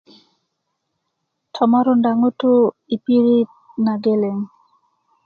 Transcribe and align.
tomorundá 1.53 2.11
ŋutú 2.21 2.51
i 2.93 2.95
pirit 3.03 3.49
na 3.85 3.93
geleŋ 4.03 4.37